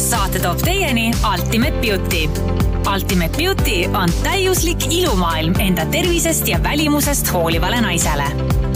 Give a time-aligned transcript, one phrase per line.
[0.00, 2.22] saate toob teieni Ultimate Beauty.
[2.94, 8.24] Ultimate Beauty on täiuslik ilumaailm enda tervisest ja välimusest hoolivale naisele.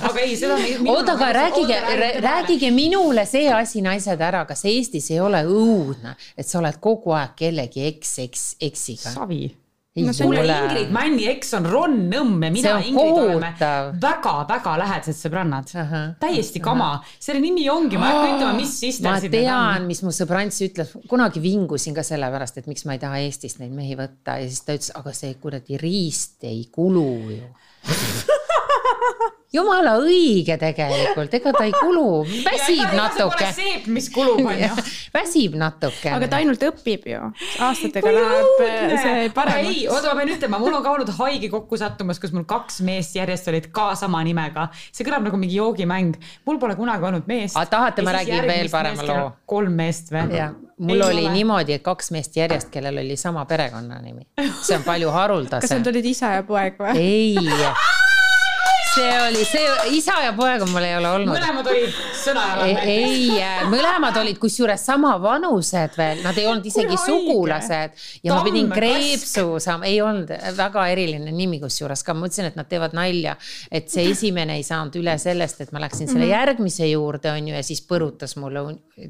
[0.09, 0.57] aga ei, seda.
[0.93, 1.79] oota, aga rääkige,
[2.25, 7.15] rääkige minule see asi, naised, ära, kas Eestis ei ole õudne, et sa oled kogu
[7.17, 9.15] aeg kellegi eks, eks, eksiga?
[9.15, 9.47] savi
[9.97, 13.49] no on ju Ingrid Männi eks on Ron Nõmm ja mina Ingrid oleme
[14.01, 15.71] väga-väga lähedased sõbrannad.
[16.21, 19.23] täiesti kama, selle nimi ongi, ma ei hakka ütlema, mis sisters.
[19.25, 23.23] ma tean, mis mu sõbrants ütles, kunagi vingusin ka sellepärast, et miks ma ei taha
[23.25, 24.37] Eestist neid mehi võtta.
[24.39, 27.43] Ja siis ta ütles, aga see kuradi riist ei kulu ju
[29.53, 33.49] jumala õige tegelikult, ega ta ei kulu, väsib natuke.
[33.55, 34.69] seep, mis kulub, on ju.
[35.15, 36.11] väsib natuke.
[36.13, 37.21] aga ta ainult õpib ju,
[37.65, 39.71] aastatega läheb äh, see paremaks.
[39.73, 42.81] ei, oota, ma pean ütlema, mul on ka olnud haige kokku sattumas, kus mul kaks
[42.85, 44.69] meest järjest olid ka sama nimega.
[44.91, 47.57] see kõlab nagu mingi joogimäng, mul pole kunagi olnud meest.
[47.73, 49.29] tahate, ma räägin veel parema loo?
[49.49, 50.29] kolm meest või?
[50.79, 51.33] mul ei oli ole.
[51.33, 54.29] niimoodi, et kaks meest järjest, kellel oli sama perekonnanimi.
[54.61, 55.65] see on palju haruldasem.
[55.65, 56.95] kas nad olid isa ja poeg või?
[57.01, 57.97] ei
[58.95, 59.65] see oli see,
[59.97, 61.33] isa ja poega mul ei ole olnud.
[61.35, 62.81] mõlemad olid sõnajalad.
[62.89, 68.31] ei, ei, mõlemad olid kusjuures sama vanused veel, nad ei olnud isegi Kui sugulased ja
[68.31, 72.57] Tamme, ma pidin kreepsu saama, ei olnud väga eriline nimi kusjuures ka, ma mõtlesin, et
[72.59, 73.35] nad teevad nalja.
[73.71, 76.37] et see esimene ei saanud üle sellest, et ma läksin selle mm -hmm.
[76.37, 78.65] järgmise juurde, on ju, ja siis põrutas mulle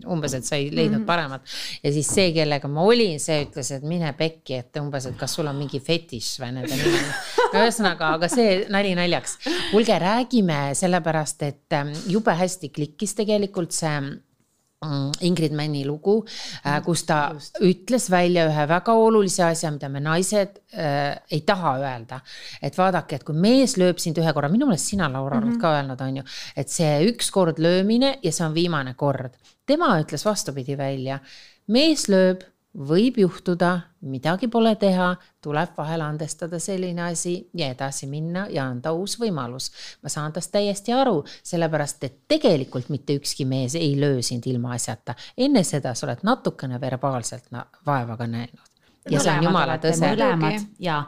[0.06, 1.08] umbes, et sa ei leidnud mm -hmm.
[1.08, 1.42] paremat.
[1.84, 5.34] ja siis see, kellega ma olin, see ütles, et mine pekki, et umbes, et kas
[5.34, 7.39] sul on mingi fetiš või nende nimel.
[7.58, 9.38] ühesõnaga, aga see nali naljaks
[9.72, 16.20] kuulge, räägime sellepärast, et ähm, jube hästi klikkis tegelikult see mm, Ingrid Männi lugu,
[16.66, 17.60] äh, kus ta Just.
[17.66, 22.22] ütles välja ühe väga olulise asja, mida me naised äh, ei taha öelda.
[22.62, 25.56] et vaadake, et kui mees lööb sind ühe korra, minu meelest sina, Laura, oled mm
[25.56, 25.62] -hmm.
[25.62, 26.24] ka öelnud, on ju,
[26.56, 29.34] et see üks kord löömine ja see on viimane kord.
[29.66, 31.20] tema ütles vastupidi välja,
[31.68, 32.44] mees lööb
[32.78, 33.72] võib juhtuda,
[34.06, 35.10] midagi pole teha,
[35.42, 39.72] tuleb vahel andestada selline asi ja edasi minna ja anda uus võimalus.
[40.04, 45.16] ma saan tast täiesti aru, sellepärast et tegelikult mitte ükski mees ei löö sind ilmaasjata.
[45.38, 47.50] enne seda sa oled natukene verbaalselt
[47.86, 48.70] vaeva ka näinud
[49.10, 50.10] ja see on jumala tõse.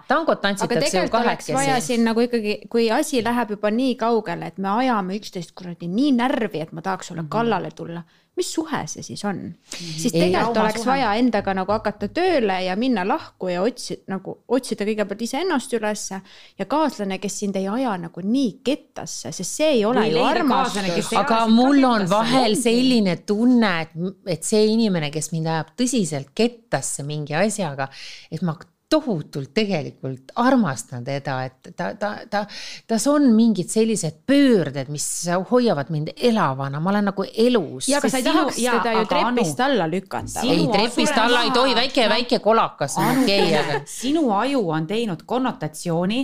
[0.07, 1.53] tangot tantsitakse ju kahekesi.
[1.53, 5.87] vaja siin nagu ikkagi, kui asi läheb juba nii kaugele, et me ajame üksteist kuradi
[5.87, 8.03] nii närvi, et ma tahaks sulle kallale tulla
[8.39, 9.53] mis suhe see siis on mm?
[9.53, 9.97] -hmm.
[10.01, 10.91] siis tegelikult ei, oleks suhe.
[10.91, 16.21] vaja endaga nagu hakata tööle ja minna lahku ja otsida nagu otsida kõigepealt iseennast ülesse
[16.59, 20.23] ja kaaslane, kes sind ei aja nagu nii kettasse, sest see ei ole Või ju
[20.23, 21.13] armastus.
[21.19, 23.95] aga mul on vahel selline tunne, et,
[24.37, 27.89] et see inimene, kes mind ajab tõsiselt kettasse mingi asjaga,
[28.31, 28.55] et ma
[28.91, 32.43] tohutult tegelikult armastan teda, et ta, ta, ta,
[32.87, 35.05] tas on mingid sellised pöörded, mis
[35.51, 37.87] hoiavad mind elavana, ma olen nagu elus.
[37.91, 40.45] ja aga sa ei tahaks teda ju trepist anu, alla lükata.
[40.45, 43.81] ei, trepist alla ei tohi, väike, väike kolakas on okei okay,, aga.
[43.89, 46.21] sinu aju on teinud konnotatsiooni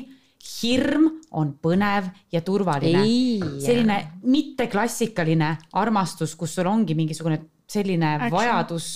[0.48, 3.04] hirm on põnev ja turvaline.
[3.64, 8.32] selline mitteklassikaline armastus, kus sul ongi mingisugune selline Action.
[8.32, 8.88] vajadus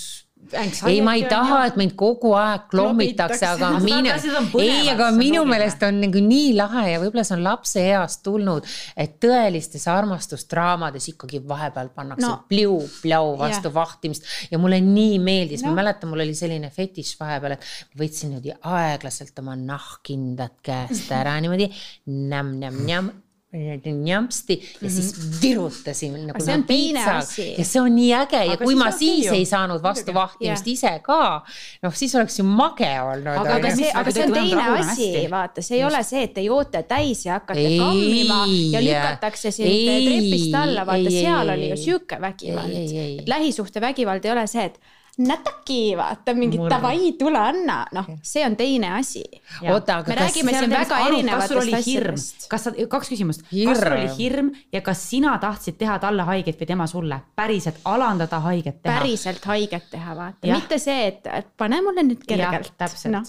[0.86, 4.12] ei, ma ei taha, et mind kogu aeg klommitakse, aga minu,
[4.60, 8.68] ei, aga minu meelest on nagu nii lahe ja võib-olla see on lapse east tulnud,
[8.98, 12.36] et tõelistes armastusdraamades ikkagi vahepeal pannakse no.
[12.50, 13.76] pliu-pljau vastu yeah.
[13.78, 18.32] vahtimist ja mulle nii meeldis no., ma mäletan, mul oli selline fetiš vahepeal, et võtsin
[18.32, 21.70] niimoodi aeglaselt oma nahkindad käest ära niimoodi
[22.06, 23.12] nämm-nämm-nämm
[23.52, 24.90] njämpsti ja mm -hmm.
[24.90, 27.54] siis virutasin nagu see on asi.
[27.58, 29.34] ja see on nii äge ja aga kui ma siis ju.
[29.34, 30.72] ei saanud vastu vahtimist yeah.
[30.72, 31.44] ise ka,
[31.82, 33.36] noh, siis oleks ju mage olnud.
[33.36, 35.94] aga, aga see, aga see on teine asi, vaata, see ei Just.
[35.94, 39.68] ole see, et te joote täis ja hakkate ei, kammima ja lükatakse sind
[40.06, 43.22] trepist alla, vaata, seal oli ju sihuke vägivald.
[43.26, 44.80] lähisuhtevägivald ei ole see, et
[45.18, 49.22] nätaki, vaata mingi davai, tule anna, noh, see on teine asi.
[49.68, 52.46] oota, aga me kas räägime siin väga erinevatest asjadest.
[52.48, 54.50] kas sa, kaks küsimust, kas sul oli hirm.
[54.72, 58.96] ja kas sina tahtsid teha talle haiget või tema sulle, päriselt alandada haiget teha?
[58.98, 62.72] päriselt haiget teha, vaata, mitte see, et pane mulle nüüd kergelt.
[62.78, 63.12] täpselt.
[63.12, 63.24] No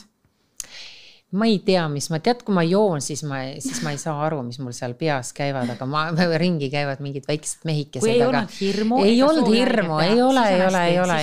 [1.34, 4.14] ma ei tea, mis ma, tead, kui ma joon, siis ma, siis ma ei saa
[4.28, 6.04] aru, mis mul seal peas käivad, aga ma,
[6.38, 8.10] ringi käivad mingid väiksed mehikesed.
[8.10, 8.28] ei aga...
[8.30, 9.00] olnud hirmu.
[9.02, 11.18] ei olnud hirmu, ei ole, ei ole, ei ole.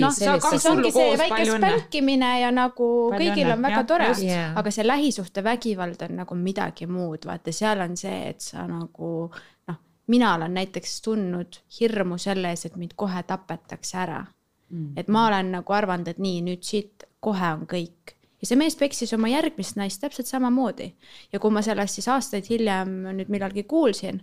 [0.00, 4.54] noh, siis ongi see väike spälkimine ja nagu palju kõigil on väga ja, tore, yeah.
[4.56, 9.80] aga see lähisuhtevägivald on nagu midagi muud, vaata, seal on see, et sa nagu noh,
[10.12, 14.96] mina olen näiteks tundnud hirmu selle ees, et mind kohe tapetakse ära mm..
[14.96, 18.76] et ma olen nagu arvanud, et nii, nüüd siit kohe on kõik ja see mees
[18.76, 20.92] peksis oma järgmist naist täpselt samamoodi.
[21.32, 24.20] ja kui ma sellest siis aastaid hiljem nüüd millalgi kuulsin,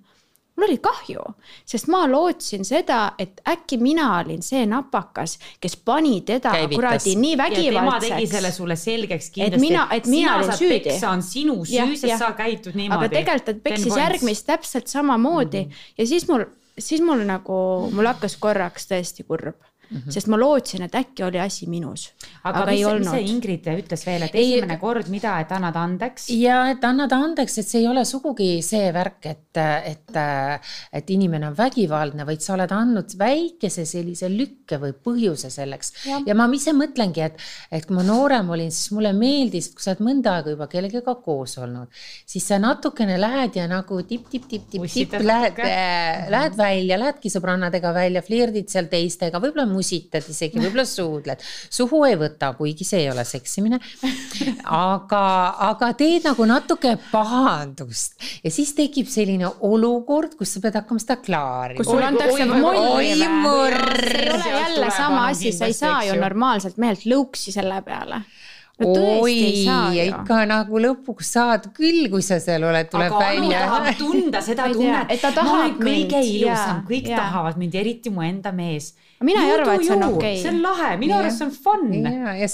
[0.60, 1.24] mul oli kahju,
[1.68, 6.76] sest ma lootsin seda, et äkki mina olin see napakas, kes pani teda Käivitas.
[6.76, 8.10] kuradi nii vägivaldseks.
[8.10, 9.56] tema tegi selle sulle selgeks kindlasti.
[9.56, 10.84] et mina, et mina olin süüdi.
[10.92, 13.06] peksa on sinu süü, sest sa käitud niimoodi.
[13.06, 15.94] aga tegelikult ta peksis järgmist täpselt samamoodi mm -hmm.
[15.98, 16.46] ja siis mul,
[16.80, 19.56] siis mul nagu, mul hakkas korraks tõesti kurb
[19.90, 20.12] mm, -hmm.
[20.12, 22.10] sest ma lootsin, et äkki oli asi minus.
[22.44, 25.76] aga, aga mis, mis see Ingrid ütles veel, et ei, esimene kord, mida, et annad
[25.76, 26.30] andeks?
[26.30, 30.20] ja et annad andeks, et see ei ole sugugi see värk, et, et,
[30.94, 35.94] et inimene on vägivaldne, vaid sa oled andnud väikese sellise lükke või põhjuse selleks.
[36.26, 37.40] ja ma ise mõtlengi, et,
[37.72, 41.16] et kui ma noorem olin, siis mulle meeldis, kui sa oled mõnda aega juba kellegagi
[41.24, 41.90] koos olnud,
[42.28, 45.62] siis sa natukene lähed ja nagu tipp-tipp-tipp-tipp-tipp lähed,
[46.34, 52.18] lähed välja, lähedki sõbrannadega välja, flirdid seal teistega, võib-olla musitad isegi, võib-olla suudled, suhu ei
[52.20, 53.80] võta, kuigi see ei ole seksimine.
[54.80, 55.24] aga,
[55.70, 61.20] aga teed nagu natuke pahandust ja siis tekib selline olukord, kus sa pead hakkama seda
[61.24, 61.80] klaarima.
[61.80, 63.16] kus sulle antakse molli.
[63.16, 68.24] see ei ole jälle sama asi, sa ei saa ju normaalselt mehelt lõuksi selle peale
[68.80, 68.94] no
[69.24, 69.66] oi,
[70.06, 73.66] ikka nagu lõpuks saad küll, kui sa seal oled, tuleb aga välja.
[73.66, 77.22] tahab tunda seda tunnet, et ta tahab kõige ilusam, kõik ja.
[77.26, 78.94] tahavad mind, eriti mu enda mees
[79.24, 80.38] mina ei arva, et see on okei okay..
[80.40, 81.82] see on lahe, minu arust see on fun.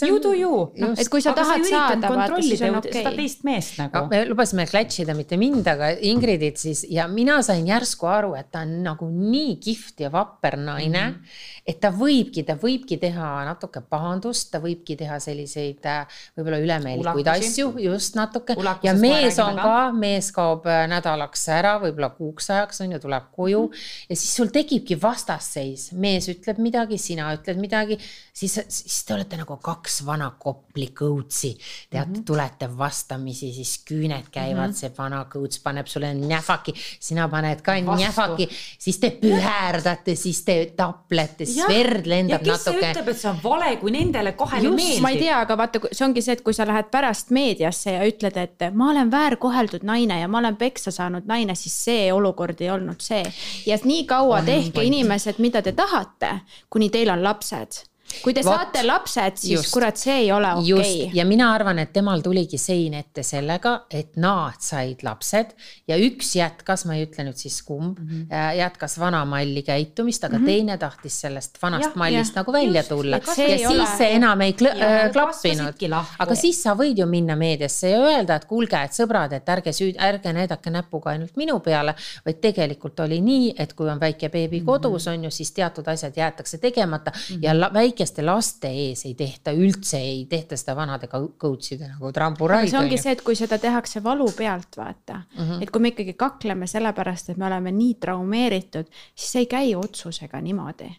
[0.10, 0.62] You do you.
[0.82, 3.04] noh, et kui sa tahad saada, vaata, siis on okei okay..
[3.04, 4.10] seda teist meest nagu no,.
[4.10, 8.64] me lubasime klatšida mitte mind, aga Ingridit siis ja mina sain järsku aru, et ta
[8.66, 11.14] on nagu nii kihvt ja vapper naine mm.
[11.14, 11.44] -hmm.
[11.70, 17.30] et ta võibki, ta võibki teha natuke pahandust, ta võibki teha selliseid äh, võib-olla ülemeelikuid
[17.36, 18.56] asju, just natuke.
[18.84, 23.30] ja mees on ka, mees kaob äh, nädalaks ära, võib-olla kuuks ajaks on ju, tuleb
[23.36, 24.06] koju -hmm.
[24.10, 28.00] ja siis sul tekibki vastasseis, mees ütleb midagi, sina ütled midagi,
[28.36, 31.56] siis, siis te olete nagu kaks vana Kopli kõutsi.
[31.90, 32.24] teate mm, -hmm.
[32.26, 34.80] tulete vastamisi, siis küüned käivad mm, -hmm.
[34.80, 38.50] see vana kõuts paneb sulle näfaki, sina paned ka näfaki,
[38.80, 42.92] siis te püherdate, siis te taplete, siis verd lendab ja kes natuke.
[42.92, 45.02] ütleb, et see on vale, kui nendele kahele meeldib?
[45.02, 48.04] ma ei tea, aga vaata, see ongi see, et kui sa lähed pärast meediasse ja
[48.04, 52.62] ütled, et ma olen väärkoheldud naine ja ma olen peksa saanud naine, siis see olukord
[52.62, 53.24] ei olnud see.
[53.66, 56.40] ja nii kaua tehke inimesed, mida te tahate
[56.70, 60.52] kuni teil on lapsed kui te Vot, saate lapsed, siis just, kurat, see ei ole
[60.60, 61.10] okei okay..
[61.18, 65.54] ja mina arvan, et temal tuligi sein ette sellega, et nad said lapsed
[65.90, 68.58] ja üks jätkas, ma ei ütle nüüd siis kumb mm, -hmm.
[68.60, 70.46] jätkas vana malli käitumist, aga mm -hmm.
[70.46, 73.18] teine tahtis sellest vanast ja, mallist ja, nagu välja just, tulla.
[73.18, 73.88] ja siis ole...
[73.98, 75.84] see enam ei kl ja, äh, klappinud.
[76.20, 79.72] aga siis sa võid ju minna meediasse ja öelda, et kuulge, et sõbrad, et ärge
[79.72, 81.96] süüd-, ärge näidake näpuga ainult minu peale,
[82.26, 85.18] vaid tegelikult oli nii, et kui on väike beebi kodus mm -hmm.
[85.18, 87.44] on ju, siis teatud asjad jäetakse tegemata mm -hmm.
[87.44, 92.68] ja väike väikeste laste ees ei tehta üldse, ei tehta seda vanade coach'ide nagu tramburai.
[92.70, 95.64] see ongi see, et kui seda tehakse valu pealt, vaata mm, -hmm.
[95.64, 98.86] et kui me ikkagi kakleme sellepärast, et me oleme nii traumeeritud,
[99.16, 100.90] siis see ei käi otsusega niimoodi.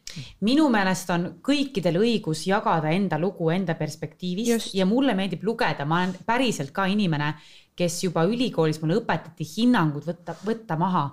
[0.41, 4.75] minu meelest on kõikidel õigus jagada enda lugu enda perspektiivist Just.
[4.75, 7.35] ja mulle meeldib lugeda, ma olen päriselt ka inimene,
[7.77, 11.11] kes juba ülikoolis mulle õpetati hinnangud võtta, võtta maha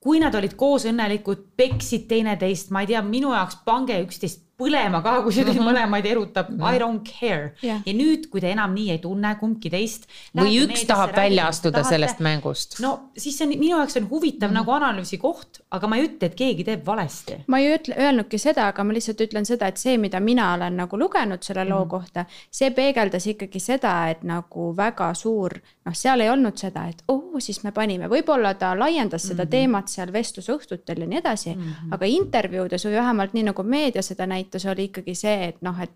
[0.00, 5.02] kui nad olid koos õnnelikud, peksid teineteist, ma ei tea, minu jaoks pange üksteist põlema
[5.04, 5.70] ka, kui see teid mm -hmm.
[5.70, 6.74] mõlemaid erutab mm, -hmm.
[6.74, 7.80] I don't care yeah..
[7.86, 10.06] ja nüüd, kui te enam nii ei tunne, kumbki teist.
[10.36, 12.78] või üks tahab välja astuda tahate, sellest mängust.
[12.80, 14.58] no siis see on minu jaoks on huvitav mm -hmm.
[14.60, 17.38] nagu analüüsi koht, aga ma ei ütle, et keegi teeb valesti.
[17.46, 20.76] ma ei ütle, öelnudki seda, aga ma lihtsalt ütlen seda, et see, mida mina olen
[20.76, 21.90] nagu lugenud selle loo mm -hmm.
[21.90, 25.52] kohta, see peegeldas ikkagi seda, et nagu väga suur,
[25.84, 29.46] noh, seal ei olnud seda, et oh, siis me panime, võib-olla ta laiendas seda mm
[29.46, 29.50] -hmm.
[29.50, 31.94] teemat seal vestlusõhtutel ja nii edasi mm, -hmm.
[31.94, 35.78] aga intervjuudes või vähemalt nii nagu meedia seda näitab näitas, oli ikkagi see, et noh,
[35.80, 35.94] et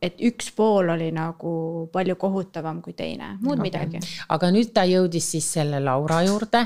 [0.00, 3.66] et üks pool oli nagu palju kohutavam kui teine, muud okay.
[3.68, 4.00] midagi.
[4.32, 6.64] aga nüüd ta jõudis siis selle Laura juurde.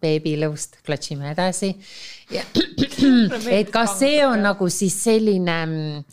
[0.00, 1.74] beebilõust klatsime edasi.
[3.50, 6.04] et kas see on nagu siis selline mm,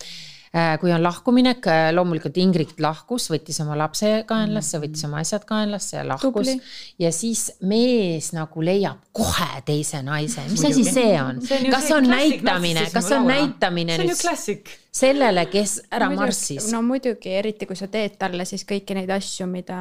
[0.79, 5.97] kui on lahkuminek, äh, loomulikult Ingrid lahkus, võttis oma lapse kaenlasse, võttis oma asjad kaenlasse
[5.97, 6.53] ja lahkus.
[6.99, 11.41] ja siis mees nagu leiab kohe teise naise, mis asi see on?
[11.71, 16.71] kas on näitamine, kas see on näitamine nüüd sellele, kes ära muidugi, marssis?
[16.73, 19.77] no muidugi, eriti kui sa teed talle siis kõiki neid asju, mida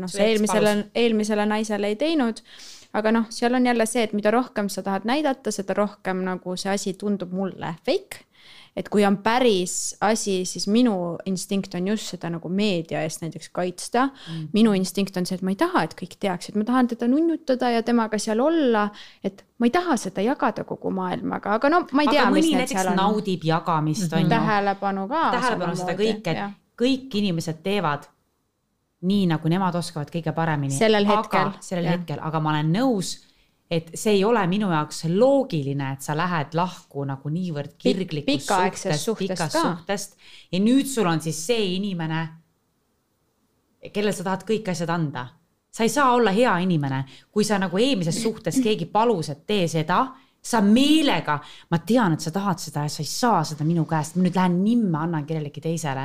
[0.00, 2.42] noh, sa eelmisele, eelmisele naisele ei teinud.
[2.94, 6.54] Aga noh, seal on jälle see, et mida rohkem sa tahad näidata, seda rohkem nagu
[6.56, 8.22] see asi tundub mulle fake
[8.76, 13.52] et kui on päris asi, siis minu instinkt on just seda nagu meedia eest näiteks
[13.54, 14.48] kaitsta mm..
[14.56, 17.70] minu instinkt on see, et ma ei taha, et kõik teaksid, ma tahan teda nunnutada
[17.70, 18.88] ja temaga seal olla,
[19.24, 22.72] et ma ei taha seda jagada kogu maailmaga, aga no ma ei tea, mis need
[22.74, 22.98] seal on.
[22.98, 24.16] naudib jagamist mm, -hmm.
[24.16, 24.34] on ju.
[24.34, 25.22] tähelepanu ka.
[25.38, 28.10] tähelepanu seda kõike, et kõik inimesed teevad
[29.04, 30.74] nii, nagu nemad oskavad kõige paremini.
[30.74, 31.54] sellel hetkel.
[31.60, 31.94] sellel ja.
[31.98, 33.14] hetkel, aga ma olen nõus
[33.70, 39.08] et see ei ole minu jaoks loogiline, et sa lähed lahku nagu niivõrd kirglikust suhtest,
[39.18, 40.18] pikast suhtest
[40.52, 42.20] ja nüüd sul on siis see inimene,
[43.90, 45.26] kellele sa tahad kõik asjad anda.
[45.74, 47.00] sa ei saa olla hea inimene,
[47.32, 50.04] kui sa nagu eelmises suhtes keegi palus, et tee seda,
[50.38, 51.40] sa meelega,
[51.70, 54.36] ma tean, et sa tahad seda ja sa ei saa seda minu käest, ma nüüd
[54.36, 56.04] lähen nimme annan kellelegi teisele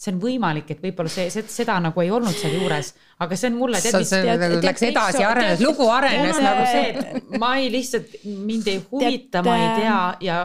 [0.00, 3.50] see on võimalik, et võib-olla see, see, seda nagu ei olnud seal juures, aga see
[3.50, 3.80] on mulle.
[3.84, 9.56] nagu läks edasi, arenes, lugu arenes nagu see, ma ei lihtsalt, mind ei huvita, ma
[9.60, 9.98] ei tea
[10.30, 10.42] ja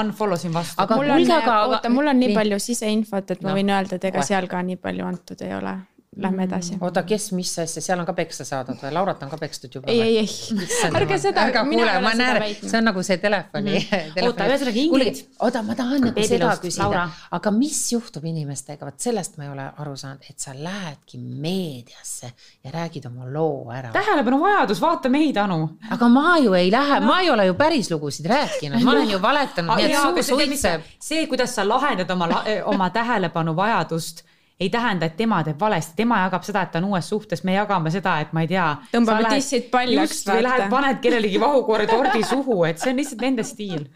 [0.00, 0.80] unfollow sin vastu.
[0.80, 1.34] aga mul on,
[1.68, 3.58] oota, mul on nii palju siseinfot, et ma no.
[3.60, 5.76] võin öelda, et ega seal ka nii palju antud ei ole
[6.16, 6.76] lähme edasi.
[6.80, 8.90] oota, kes, mis asja, seal on ka peksa saadud või?
[8.94, 9.90] Laurat on ka pekstud juba?
[9.90, 11.46] ei, ei, ei, ärge seda.
[11.48, 13.86] ärge kuule, ma näen, see on nagu see telefoni mm.
[13.90, 14.28] -hmm.
[14.28, 15.22] oota, ühesõnaga Ingrid.
[15.40, 17.04] oota, ma tahan nagu seda küsida,
[17.38, 22.30] aga mis juhtub inimestega, vot sellest ma ei ole aru saanud, et sa lähedki meediasse
[22.64, 23.92] ja räägid oma loo ära.
[23.96, 25.78] tähelepanuvajadus, vaata meid, Anu.
[25.90, 29.10] aga ma ju ei lähe no., ma ei ole ju päris lugusid rääkinud, ma olen
[29.10, 30.86] ju valetanud, nii et suu suitseb.
[31.00, 32.30] see, kuidas sa lahendad oma,
[32.74, 34.24] oma tähelepanuvajadust
[34.60, 37.56] ei tähenda, et tema teeb valesti, tema jagab seda, et ta on uues suhtes, me
[37.56, 38.66] jagame seda, et ma ei tea.
[38.92, 40.22] tõmbame tissid paljaks.
[40.28, 43.88] või lähed, paned kellelegi vahukoori tordi suhu, et see on lihtsalt nende stiil.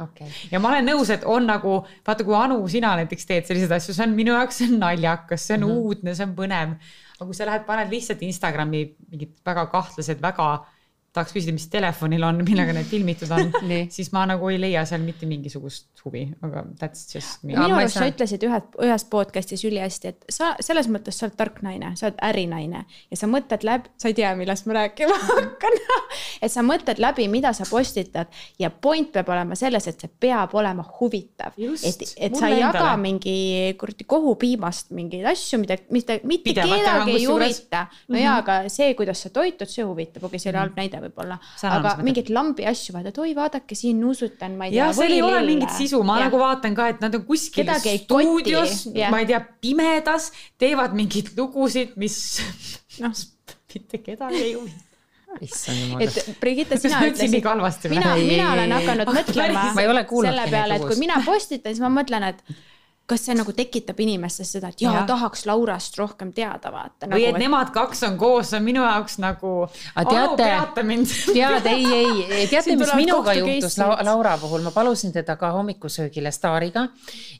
[0.00, 0.30] Okay.
[0.48, 1.74] ja ma olen nõus, et on nagu,
[2.06, 5.44] vaata, kui Anu, sina näiteks teed selliseid asju, see on minu jaoks, see on naljakas,
[5.44, 5.88] see on mm -hmm.
[5.90, 6.70] uudne, see on põnev.
[7.18, 10.48] aga kui sa lähed, paned lihtsalt Instagrami mingid väga kahtlased, väga
[11.14, 13.50] tahaks küsida, mis telefonil on, millega need filmitud on
[13.96, 17.56] siis ma nagu ei leia seal mitte mingisugust huvi, aga that's just me.
[17.56, 21.58] minu arust sa ütlesid ühed, ühes podcast'is ülihästi, et sa selles mõttes sa oled tark
[21.66, 25.80] naine, sa oled ärinaine ja sa mõtled läbi, sa ei tea, millest ma rääkima hakkan
[26.40, 30.54] et sa mõtled läbi, mida sa postitad ja point peab olema selles, et see peab
[30.58, 31.58] olema huvitav.
[31.58, 37.16] et, et sa ei jaga mingi kuradi kohupiimast mingeid asju, mida, mida mitte Pidevalt kedagi
[37.18, 37.86] ei huvita.
[37.90, 38.24] no mm -hmm.
[38.24, 41.38] jaa, aga see, kuidas sa toitud, see huvitab, okei okay,, see oli halb näide võib-olla.
[41.70, 44.84] aga mingeid lambi asju vaata, et oi, vaadake siin nuusutan, ma ei tea.
[44.84, 46.28] jah, seal ei ole mingit sisu, ma ja.
[46.28, 50.30] nagu vaatan ka, et nad on kuskil Kedagi stuudios, ma ei tea, pimedas,
[50.60, 52.16] teevad mingeid lugusid, mis
[53.02, 53.16] noh,
[53.74, 54.86] mitte kedagi ei huvita.
[55.30, 57.36] Et Brigitte, sina ütlesid,
[57.92, 59.62] mina, mina olen hakanud mõtlema
[60.10, 62.42] selle peale, et kui mina postitan, siis ma mõtlen, et
[63.10, 65.04] kas see nagu tekitab inimestes seda, et jaa ja.
[65.08, 67.16] tahaks Laurast rohkem teada vaata nagu,.
[67.16, 69.54] või et, et nemad kaks on koos, on minu jaoks nagu.
[69.96, 70.48] teate,
[71.36, 76.30] tead, ei, ei, teate, mis minuga juhtus La Laura puhul, ma palusin teda ka hommikusöögile
[76.34, 76.86] staariga.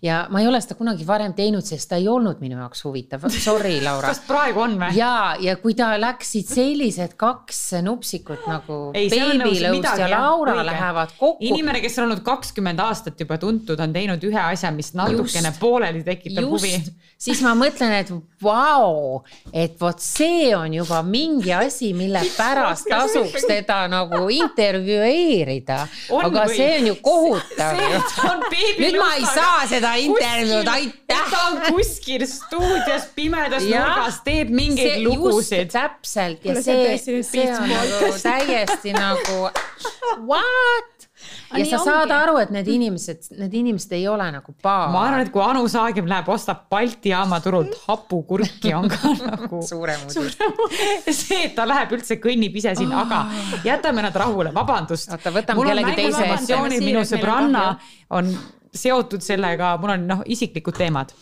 [0.02, 3.28] ja ma ei ole seda kunagi varem teinud, sest ta ei olnud minu jaoks huvitav,
[3.30, 4.10] sorry, Laura.
[4.10, 4.98] kas praegu on või?
[4.98, 10.66] ja, ja kui ta läksid sellised kaks nupsikut nagu beebilõust ja Laura õige.
[10.72, 11.46] lähevad kokku.
[11.52, 15.59] inimene, kes on olnud kakskümmend aastat juba tuntud, on teinud ühe asja, mis natukene Just
[15.60, 16.94] pooleli tekitab Just, huvi.
[17.20, 18.10] siis ma mõtlen, et
[18.42, 19.20] vau,
[19.52, 25.80] et vot see on juba mingi asi, mille pärast tasuks teda nagu intervjueerida.
[26.20, 26.56] aga või?
[26.56, 27.82] see on ju kohutav.
[28.80, 31.26] nüüd ma ei saa seda intervjuud, aitäh.
[31.34, 35.70] ta on kuskil stuudios pimedas nurgas, teeb mingeid lugusid.
[35.72, 39.44] täpselt ja see, see on nagu täiesti nagu
[40.30, 40.99] what?
[41.58, 42.16] Ja sa saad ongi.
[42.16, 44.90] aru, et need inimesed, need inimesed ei ole nagu paar.
[44.92, 49.62] ma arvan, et kui Anu Saagim läheb, ostab Balti jaama turult hapukurki, on ka nagu
[49.66, 50.38] suurem uudis.
[51.22, 55.10] see, et ta läheb üldse kõnnib ise sinna, aga jätame nad rahule, vabandust.
[55.14, 56.80] oota, võtame kellegi teise.
[56.84, 57.66] minu sõbranna
[58.16, 58.30] on
[58.70, 61.14] seotud sellega, mul on noh, isiklikud teemad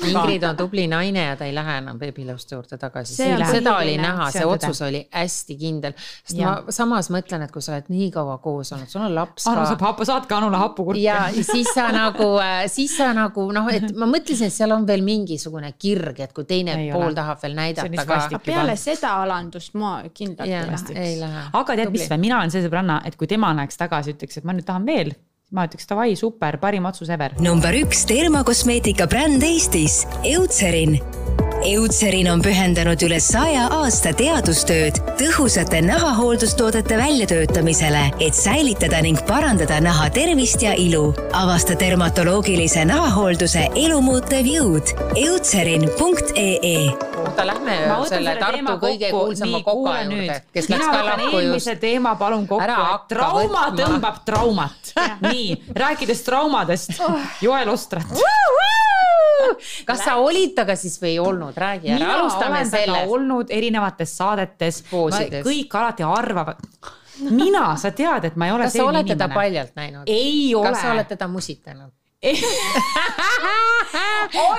[0.00, 3.16] Ingrid on tubli naine ja ta ei lähe enam beebilõuste juurde tagasi.
[3.16, 5.94] seda oli näha, see otsus oli hästi kindel.
[5.98, 6.54] sest ja.
[6.54, 9.66] ma samas mõtlen, et kui sa oled nii kaua koos olnud, sul on laps Anu
[9.68, 11.02] saab happu, saatke Anule hapukurki.
[11.04, 14.86] ja siis sa nagu, äh, siis sa nagu noh, et ma mõtlesin, et seal on
[14.88, 17.18] veel mingisugune kirg, et kui teine ei pool ole.
[17.18, 18.20] tahab veel näidata ka.
[18.28, 20.64] aga peale seda alandust ma kindlalt ja,
[20.96, 21.48] ei lähe.
[21.52, 24.48] aga tead, mis või, mina olen see sõbranna, et kui tema läheks tagasi, ütleks, et
[24.48, 25.12] ma nüüd tahan veel
[25.52, 27.36] ma ütleks davai, super, parim otsus ever.
[27.40, 30.98] number üks termokosmeetika bränd Eestis, Eutserin
[31.62, 40.08] Eutserin on pühendanud üle saja aasta teadustööd tõhusate nahahooldustoodete väljatöötamisele, et säilitada ning parandada naha
[40.10, 41.12] tervist ja ilu.
[41.32, 44.94] avasta dermatoloogilise nahahoolduse elumuutev jõud.
[45.14, 47.76] Eutserin.ee oota, lähme
[48.08, 51.72] selle Tartu kõige kuulsama koka juurde, kes läks ka lakku just.
[51.80, 53.76] teema palun kokku, et trauma võtma.
[53.80, 54.94] tõmbab traumat.
[55.28, 55.46] nii,
[55.76, 56.96] rääkides traumadest,
[57.42, 58.20] Joel Ostrat
[59.86, 63.10] kas sa olid temaga siis või ei olnud, räägi ära, alustame sellest.
[63.10, 66.60] olnud erinevates saadetes, kõik alati arvavad
[67.22, 70.06] mina, sa tead, et ma ei ole kas sa oled teda paljalt näinud?
[70.10, 70.70] ei ole.
[70.70, 71.92] kas sa oled teda musitanud?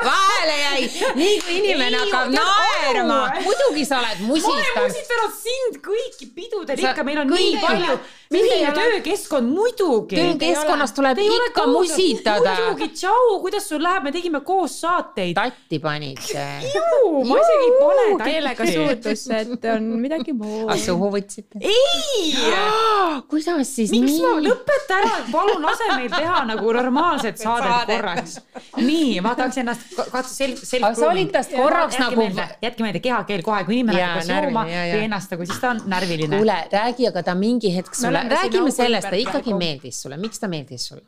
[0.06, 4.58] vahele jäi, nii kui inimene hakkab naerma, muidugi sa oled musitanud.
[4.76, 7.40] ma olen musitanud sind kõiki pidudel sa, ikka, meil on kõik.
[7.40, 7.96] nii palju,
[8.36, 10.16] ühine töökeskkond, muidugi.
[10.20, 12.52] töökeskkonnas tuleb Te ikka musitada.
[12.58, 15.32] muidugi, tšau, kuidas sul läheb, me tegime koos saateid.
[15.40, 16.20] tatti panid.
[16.20, 18.28] ma isegi ei pane tatti.
[18.28, 20.68] keelega suudlus, et on midagi muud.
[20.68, 21.64] ah, suhu võtsite?
[21.64, 22.36] ei
[23.32, 24.20] kuidas siis miks nii?
[24.20, 28.36] miks ma, lõpeta ära, palun lase meil teha nagu normaalset saadet saadet korraks.
[28.78, 30.86] nii, ma tahaks ennast katsu self, self.
[30.90, 32.28] aga sa olid tast korraks ja, nagu.
[32.64, 36.38] jätke meelde kehakeel kohe, kui inimene hakkab jooma või ennast nagu, siis ta on närviline.
[36.38, 40.52] kuule, räägi, aga ta mingi hetk sulle, räägime sellest, ta ikkagi meeldis sulle, miks ta
[40.52, 41.08] meeldis sulle?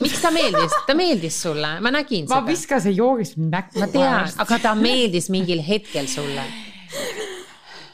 [0.00, 2.40] miks ta meeldis, ta meeldis sulle, ma nägin seda.
[2.40, 3.80] ma viskasin joogist näkku.
[3.82, 6.44] ma tean, aga ta meeldis mingil hetkel sulle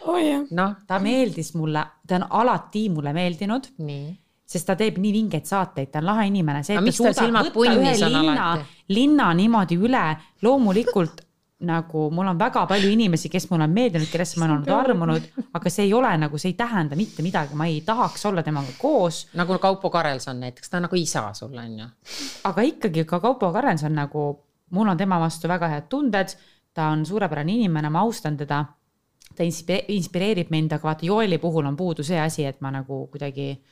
[0.06, 0.18] oh,.
[0.50, 3.72] noh, ta meeldis mulle, ta on alati mulle meeldinud.
[3.78, 4.21] nii
[4.52, 6.62] sest ta teeb nii vingeid saateid, ta on lahe inimene.
[6.62, 8.48] aga miks ta silmad punnis on linna,
[8.88, 10.06] linna niimoodi üle,
[10.44, 11.22] loomulikult
[11.62, 15.28] nagu mul on väga palju inimesi, kes mulle on meeldinud, kellesse ma olen olnud armunud,
[15.54, 18.74] aga see ei ole nagu, see ei tähenda mitte midagi, ma ei tahaks olla temaga
[18.78, 19.26] koos.
[19.38, 21.88] nagu Kaupo Karelson näiteks, ta on nagu isa sul on ju.
[22.50, 24.26] aga ikkagi ka Kaupo Karelson nagu,
[24.70, 26.34] mul on tema vastu väga head tunded,
[26.74, 28.64] ta on suurepärane inimene, ma austan teda.
[29.36, 29.44] ta
[29.88, 33.62] inspireerib mind, aga vaata Joeli puhul on puudu see asi, et ma nagu kuidagi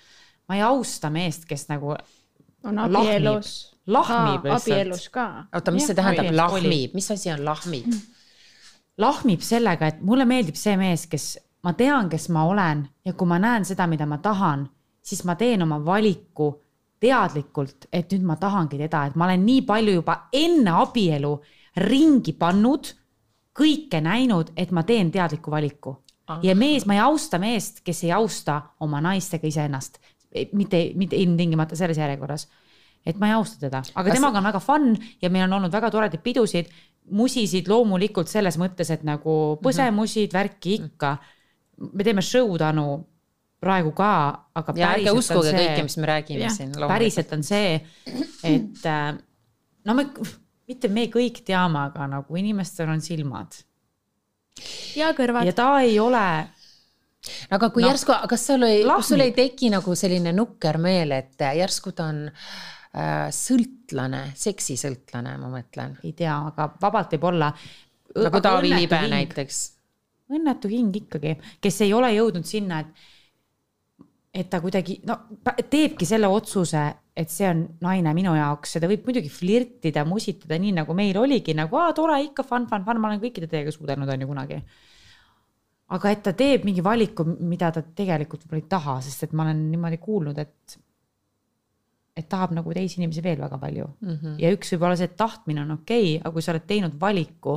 [0.51, 1.95] ma ei austa meest, kes nagu.
[2.65, 3.77] on abielus.
[3.87, 4.73] lahmib lihtsalt.
[4.73, 5.27] abielus ka.
[5.55, 8.01] oota, mis see tähendab, lahmib, mis asi on lahmib mm.?
[8.99, 11.29] lahmib sellega, et mulle meeldib see mees, kes,
[11.63, 14.67] ma tean, kes ma olen ja kui ma näen seda, mida ma tahan,
[15.03, 16.51] siis ma teen oma valiku
[17.01, 21.33] teadlikult, et nüüd ma tahangi teda, et ma olen nii palju juba enne abielu
[21.87, 22.91] ringi pannud,
[23.57, 25.97] kõike näinud, et ma teen teadliku valiku.
[26.43, 29.99] ja mees, ma ei austa meest, kes ei austa oma naist ega iseennast
[30.53, 32.49] mitte, mitte ilmtingimata selles järjekorras.
[33.07, 34.19] et ma ei austa teda, aga Kas...
[34.19, 34.91] temaga on väga fun
[35.23, 36.69] ja meil on olnud väga toredaid pidusid,
[37.11, 40.39] musisid loomulikult selles mõttes, et nagu põsemusid mm, -hmm.
[40.39, 41.17] värki ikka.
[41.93, 43.07] me teeme show'd Anu
[43.61, 44.13] praegu ka,
[44.57, 44.75] aga.
[44.77, 46.71] ja ärge uskuge see, kõike, mis me räägime ja, siin.
[46.77, 47.81] päriselt on see,
[48.45, 49.19] et äh,
[49.85, 50.07] no me,
[50.69, 53.61] mitte me kõik teame, aga nagu inimestel on silmad.
[54.97, 55.49] ja kõrvad.
[55.49, 56.25] ja ta ei ole
[57.51, 61.13] aga kui no, järsku, kas sul ei, kas sul ei teki nagu selline nukker meel,
[61.17, 65.99] et järsku ta on äh, sõltlane, seksisõltlane, ma mõtlen.
[66.05, 67.53] ei tea, aga vabalt võib olla.
[68.17, 69.01] nagu Taavi Libe.
[69.15, 69.63] näiteks.
[70.31, 73.09] õnnetu hing ikkagi, kes ei ole jõudnud sinna, et
[74.31, 75.17] et ta kuidagi no
[75.71, 76.83] teebki selle otsuse,
[77.19, 81.19] et see on naine minu jaoks ja ta võib muidugi flirtida, musitada nii nagu meil
[81.19, 84.31] oligi nagu aa tore ikka fun, fun, fun, ma olen kõikide teiega suudelnud on ju
[84.31, 84.61] kunagi.
[85.97, 89.49] Aga et ta teeb mingi valiku, mida ta tegelikult võib-olla ei taha, sest et ma
[89.49, 90.79] olen niimoodi kuulnud, et
[92.21, 94.15] et tahab nagu teisi inimesi veel väga palju mm.
[94.15, 94.39] -hmm.
[94.43, 96.97] ja üks võib olla see, et tahtmine on okei okay,, aga kui sa oled teinud
[97.01, 97.55] valiku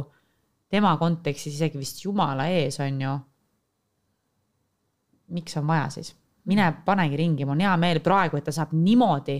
[0.73, 3.17] tema kontekstis isegi vist jumala ees, on ju.
[5.37, 6.15] miks on vaja siis?
[6.45, 9.37] mine panegi ringi, mul on hea meel praegu, et ta saab niimoodi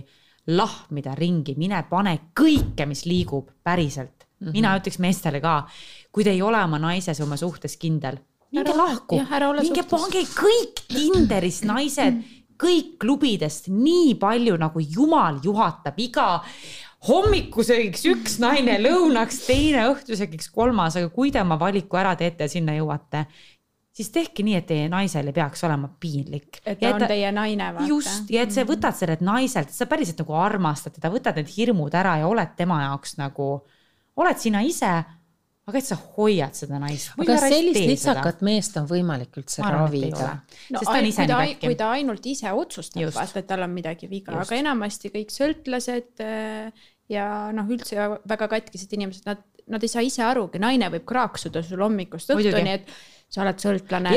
[0.56, 4.46] lahmida ringi, mine pane kõike, mis liigub päriselt mm.
[4.46, 4.52] -hmm.
[4.52, 5.66] mina ütleks meestele ka,
[6.12, 8.18] kui te ei ole oma naises oma suhtes kindel,
[8.54, 9.18] minge lahku.
[9.60, 12.22] Minge pange kõik Tinderist naised,
[12.60, 16.28] kõik klubidest nii palju nagu jumal juhatab, iga
[17.04, 22.52] hommikusöögiks üks naine, lõunaks teine, õhtusöögiks kolmas, aga kui te oma valiku ära teete ja
[22.52, 23.26] sinna jõuate,
[23.94, 26.60] siis tehke nii, et teie naisel ei peaks olema piinlik.
[26.64, 27.88] et ta on teie naine, vaata.
[27.90, 28.30] just.
[28.32, 32.18] Ja et sa võtad sellelt naiselt, sa päriselt nagu armastad teda, võtad need hirmud ära
[32.22, 33.50] ja oled tema jaoks nagu,
[34.16, 34.96] oled sina ise,
[35.64, 37.14] aga et sa hoiad seda naist.
[37.16, 40.26] aga sellist litsakat meest on võimalik üldse arvan, ravida
[40.74, 41.68] no sest ta on ise kui ta, nii päkki.
[41.70, 46.24] kui ta ainult ise otsustab, vaata, et tal on midagi viga, aga enamasti kõik sõltlased
[46.24, 51.06] äh, ja noh, üldse väga katkised inimesed, nad, nad ei saa ise arugi, naine võib
[51.08, 52.94] kraaksuda sul hommikust õhtuni, et
[53.34, 54.12] sa oled sõltlane,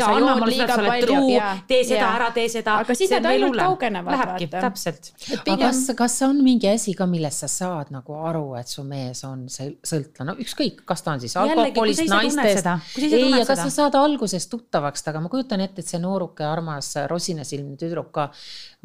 [1.68, 2.10] tee seda ja.
[2.20, 2.76] ära, tee seda.
[2.84, 5.10] aga siis nad ainult kaugenevad, Lähebki, täpselt.
[5.16, 8.70] et aga pigem kas, kas on mingi asi ka, millest sa saad nagu aru, et
[8.70, 12.70] su mees on see sõltlane, no ükskõik, kas ta on siis alkoholist, naistest
[13.08, 17.80] ei, aga sa saad alguses tuttavaks temaga, ma kujutan ette, et see nooruke armas rosinasilmne
[17.82, 18.30] tüdruk ka,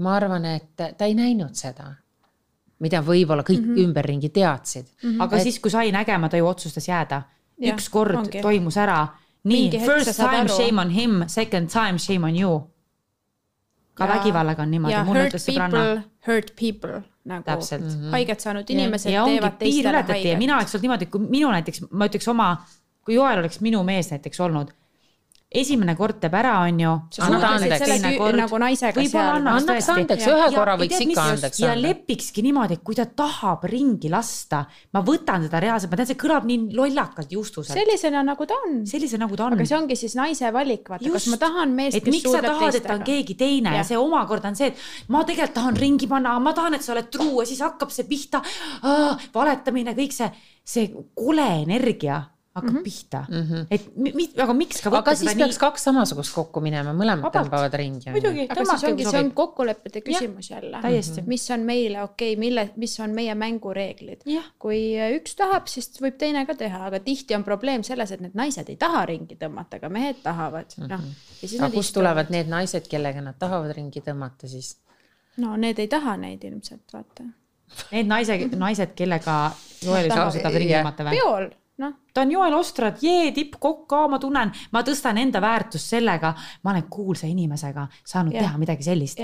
[0.01, 1.91] ma arvan, et ta ei näinud seda,
[2.83, 3.69] mida võib-olla kõik mm.
[3.75, 3.85] -hmm.
[3.85, 5.11] ümberringi teadsid mm.
[5.11, 5.23] -hmm.
[5.23, 7.23] aga siis, kui sai nägema, ta ju otsustas jääda.
[7.63, 9.07] Ükskord toimus ära.
[9.45, 10.49] Nii first time aru.
[10.49, 12.69] shame on him, second time shame on you.
[13.95, 15.71] ka Ja- vägivallaga on niimoodi ja, mulle ütles sõbranna.
[15.71, 17.83] people, hurt people nagu Täpselt.
[17.85, 18.11] Mhm.
[18.11, 20.39] haiget saanud inimesed ja ongi teevad teistele ja haiget.
[20.39, 22.57] mina oleks olnud niimoodi, kui minu näiteks, ma ütleks oma,
[23.05, 24.73] kui Joel oleks minu mees näiteks olnud.
[25.55, 26.93] Esimene kord teeb ära, on ju.
[27.11, 27.79] Sa Anna andeks.
[27.85, 29.47] selle tü- nagu naisega seal.
[29.49, 31.89] annaks andeks, Ja- ühe ja- korra ja võiks tead, ikka andeks ja anda.
[31.89, 36.15] lepikski niimoodi, et kui ta tahab ringi lasta, ma võtan teda reaalselt, ma tean, see
[36.17, 37.77] kõlab nii lollakalt justuselt.
[37.77, 38.87] sellisena, nagu ta on.
[38.87, 39.53] sellise, nagu ta on.
[39.53, 42.41] aga see ongi siis naise valik, vaata, kas ma tahan meest, et kes miks sa
[42.41, 43.05] tahad, et ta on teistega.
[43.05, 43.77] keegi teine ja.
[43.77, 44.77] ja see omakorda on see, et
[45.09, 48.05] ma tegelikult tahan ringi panna, ma tahan, et sa oled truu ja siis hakkab see
[48.05, 48.43] pihta.
[49.35, 50.31] valetamine, kõik see,
[50.65, 52.85] see kole energia hakkab mm -hmm.
[52.85, 53.43] pihta mm.
[53.43, 53.67] -hmm.
[53.71, 57.25] et mi, mi, aga miks ka võtta aga siis peaks kaks samasugust kokku minema, mõlemad
[57.25, 57.49] Vabalt.
[57.49, 58.11] tõmbavad ringi.
[58.13, 60.83] muidugi, aga siis ongi, see on kokkulepete küsimus jälle.
[60.83, 61.25] täiesti.
[61.27, 64.27] mis on meile okei okay,, mille, mis on meie mängureeglid
[64.59, 64.83] kui
[65.17, 68.69] üks tahab, siis võib teine ka teha, aga tihti on probleem selles, et need naised
[68.69, 71.09] ei taha ringi tõmmata, aga mehed tahavad, noh.
[71.41, 74.77] ja siis aga nad kust tulevad need naised, kellega nad tahavad ringi tõmmata siis?
[75.41, 77.25] no need ei taha neid ilmselt, vaata.
[77.91, 81.17] Need naised, naised, kellega Joel tahavad- ausalt tahab ringi tõmmata või?
[81.17, 81.51] peol,
[81.83, 86.33] noh, ta on Joel Ostrad, jee, tippkokk ka, ma tunnen, ma tõstan enda väärtust sellega,
[86.63, 88.47] ma olen kuulsa inimesega saanud Jah.
[88.47, 89.21] teha midagi sellist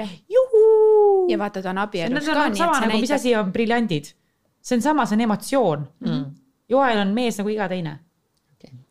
[1.29, 3.17] ja vaata, ta on see abielus ka, nii sama et see nagu, mis näitab.
[3.21, 4.13] asi on briljandid.
[4.61, 6.29] see on sama, see on emotsioon mm..
[6.69, 7.95] Joel on mees nagu iga teine.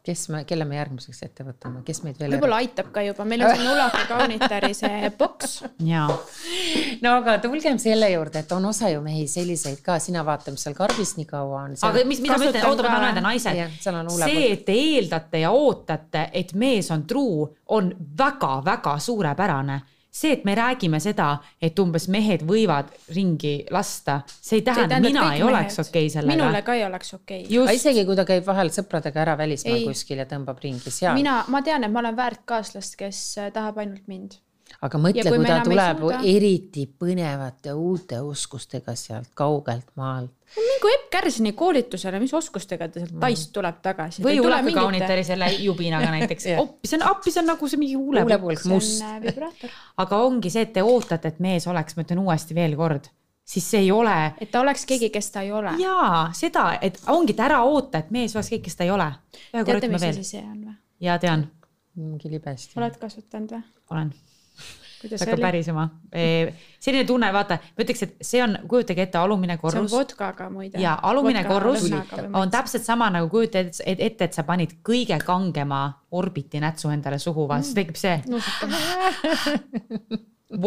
[0.07, 3.43] Kes me, kelle me järgmiseks ette võtame, kes meid veel võib-olla aitab ka juba, meil
[3.43, 5.57] on siin Ulaka kaunitari see boks.
[5.83, 6.07] jaa,
[7.03, 10.63] no aga tulgem selle juurde, et on osa ju mehi selliseid ka, sina vaata, mis
[10.67, 11.75] seal karbis nii kaua on.
[11.89, 14.15] aga mis, mida ma ütlen, oota, ma tahan öelda, naised.
[14.23, 19.81] See, et te eeldate ja ootate, et mees on truu, on väga-väga suurepärane
[20.17, 21.29] see, et me räägime seda,
[21.61, 26.49] et umbes mehed võivad ringi lasta, see ei tähenda, mina ei oleks okei okay minule
[26.49, 26.65] sellega.
[26.65, 27.51] ka ei oleks okei okay..
[27.51, 29.85] aga just, isegi kui ta käib vahel sõpradega ära välismaal Ei.
[29.87, 31.15] kuskil ja tõmbab ringi seal.
[31.17, 34.39] mina, ma tean, et ma olen väärt kaaslast, kes äh, tahab ainult mind.
[34.85, 40.31] Aga mõtle, kui ta tuleb eriti põnevate uute oskustega sealt kaugelt maalt.
[40.55, 44.23] mingu Epp Kärsini koolitusele, mis oskustega ta sealt Taist tuleb tagasi.
[44.23, 47.95] või Ulaka kaunitari selle jubinaga näiteks, appi, see on appi, see on nagu see mingi
[47.99, 48.65] huulepulk.
[48.71, 49.01] must.
[49.03, 49.69] äh,
[50.03, 53.09] aga ongi see, et te ootate, et mees oleks, ma ütlen uuesti veel kord,
[53.47, 55.73] siis see ei ole et ta oleks keegi, kes ta ei ole.
[55.81, 59.09] jaa, seda, et ongi, et ära oota, et mees oleks keegi, kes ta ei ole.
[59.51, 60.23] teate, mis asi.
[60.35, 60.77] see on või?
[61.07, 61.47] ja tean,
[61.95, 62.77] mingi libesti.
[62.79, 63.63] oled kasutanud või?
[63.95, 64.13] olen,
[65.01, 65.45] kuidas see see hakkab oli?
[65.45, 65.89] pärisema.
[66.79, 70.49] selline tunne, vaata, ma ütleks, et see on, kujutage ette, alumine see on korrus vodkaga
[70.53, 70.81] muide.
[70.81, 71.87] ja alumine korrus
[72.33, 75.81] on täpselt sama nagu kujuta ette, et, et, et sa panid kõige kangema
[76.17, 78.15] orbiti nätsu endale suhu, vaata siis tekib see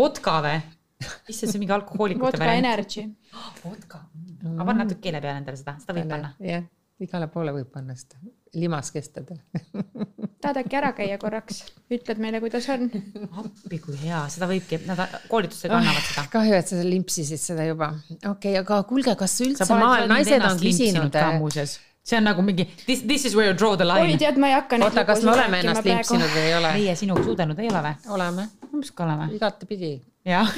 [0.00, 0.58] vodka või?
[1.00, 2.66] issand, see on mingi alkohoolikute vodka variant.
[2.66, 3.02] energy.
[3.64, 3.96] vodka.
[4.52, 6.28] aga pane natuke keele peale endale seda, seda võib panna.
[6.44, 6.62] jah,
[7.00, 8.16] igale poole võib panna seda,
[8.54, 9.40] limaskestadele.
[10.40, 11.60] tahad äkki ära käia korraks,
[11.92, 12.88] ütled meile, kuidas on?
[13.42, 16.24] appi kui hea, seda võibki, nad koolitustega annavad seda.
[16.32, 17.92] kahju, et sa limpsisid seda juba.
[18.16, 21.76] okei okay,, aga kuulge, kas üldse sa pole maailm naised on küsinud, ka muuseas.
[22.06, 24.20] see on nagu mingi this, this is where you draw the oi, line.
[24.22, 24.80] tead, ma ei hakka.
[24.86, 26.72] oota, kas me oleme ennast limpsinud või ei ole?
[26.80, 28.14] meie sinuga suudelnud ei ole või?
[28.16, 28.48] oleme,
[28.94, 29.28] ka oleme?
[29.36, 29.92] igatepidi.
[30.28, 30.50] Jah.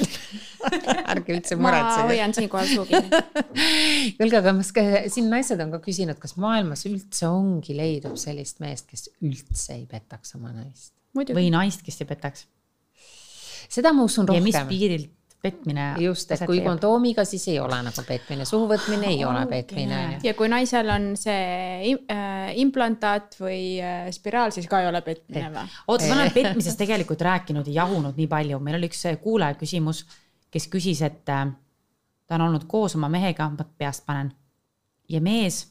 [1.13, 2.07] ärge üldse ma muretsege.
[2.09, 3.21] hoian siinkohal suu kinni.
[4.17, 8.59] kuulge, aga kas ka- siin naised on ka küsinud, kas maailmas üldse ongi leidub sellist
[8.63, 10.93] meest, kes üldse ei petaks oma naist?
[11.13, 12.47] või naist, kes ei petaks.
[13.69, 14.71] seda ma usun ja mis rohkem.
[14.71, 15.11] piirilt
[15.43, 15.87] petmine.
[15.99, 20.33] just, et kui kondoomiga, siis ei ole nagu petmine, suhu võtmine ei ole petmine ja
[20.39, 25.65] kui naisel on see äh, implantaat või äh, spiraal, siis ka ei ole petmine või?
[25.87, 30.05] oota, me oleme petmisest tegelikult rääkinud ja jahunud nii palju, meil oli üks kuulaja küsimus,
[30.53, 31.45] kes küsis, et äh,
[32.27, 34.31] ta on olnud koos oma mehega, ma peast panen.
[35.11, 35.65] ja mees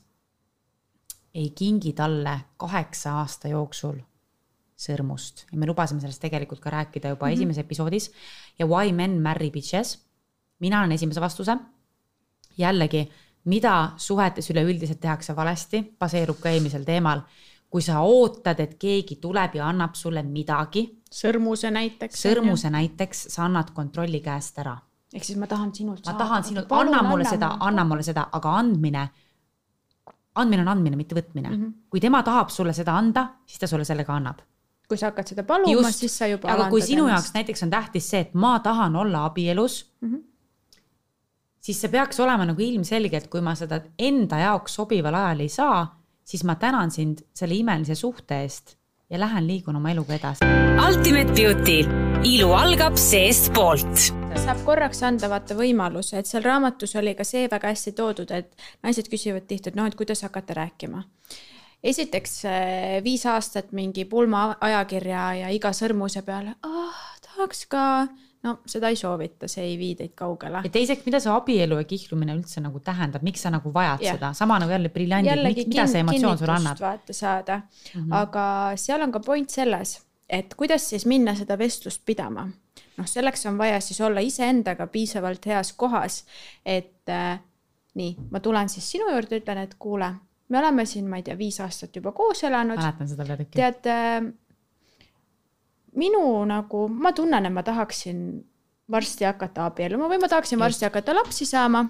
[1.32, 3.96] ei kingi talle kaheksa aasta jooksul
[4.82, 7.34] sõrmust ja me lubasime sellest tegelikult ka rääkida juba mm -hmm.
[7.34, 8.10] esimeses episoodis
[8.58, 9.98] ja Why men marry bitches.
[10.60, 11.56] mina annan esimese vastuse.
[12.58, 13.08] jällegi,
[13.44, 17.20] mida suhetes üleüldiselt tehakse valesti, baseerub ka eelmisel teemal.
[17.70, 22.22] kui sa ootad, et keegi tuleb ja annab sulle midagi, sõrmuse näiteks.
[22.22, 24.76] sõrmuse näiteks, sa annad kontrolli käest ära.
[25.14, 28.54] ehk siis ma tahan sinult ma tahan sinult, anna mulle seda, anna mulle seda, aga
[28.58, 29.08] andmine,
[30.34, 31.62] andmine on andmine, mitte võtmine mm.
[31.62, 31.72] -hmm.
[31.90, 34.40] kui tema tahab sulle seda anda, siis ta sulle sellega annab
[34.92, 38.10] kui sa hakkad seda paluma, siis sa juba aga kui sinu jaoks näiteks on tähtis
[38.12, 40.14] see, et ma tahan olla abielus mm, Mhm.
[40.16, 40.28] -hmm.
[41.60, 45.82] siis see peaks olema nagu ilmselgelt, kui ma seda enda jaoks sobival ajal ei saa,
[46.24, 48.76] siis ma tänan sind selle imelise suhte eest
[49.10, 50.44] ja lähen liigun oma eluga edasi.
[50.88, 51.84] Ultimate Beauty,
[52.24, 57.70] ilu algab seestpoolt saab korraks anda vaata võimaluse, et seal raamatus oli ka see väga
[57.72, 61.04] hästi toodud, et naised küsivad tihti, et noh, et kuidas hakata rääkima.
[61.82, 68.06] Esiteks eh, viis aastat mingi pulma ajakirja ja iga sõrmuse peale oh,, tahaks ka,
[68.46, 70.72] no seda ei soovita, see ei vii teid kaugele ja.
[70.72, 74.18] teiseks, mida see abielu ja kihlumine üldse nagu tähendab, miks sa nagu vajad Jah.
[74.18, 76.80] seda, sama nagu jälle briljandid, mida see kin- emotsioon sulle annab?
[76.80, 78.16] vaata saada mm, -hmm.
[78.22, 82.48] aga seal on ka point selles, et kuidas siis minna seda vestlust pidama.
[82.96, 86.24] noh, selleks on vaja siis olla iseendaga piisavalt heas kohas,
[86.66, 87.40] et äh,
[87.94, 90.14] nii, ma tulen siis sinu juurde, ütlen, et kuule,
[90.52, 93.56] me oleme siin, ma ei tea, viis aastat juba koos elanud, mäletan seda peatükki.
[93.56, 94.26] tead äh,,
[95.98, 98.22] minu nagu, ma tunnen, et ma tahaksin
[98.92, 101.86] varsti hakata abielluma või ma tahaksin varsti hakata lapsi saama.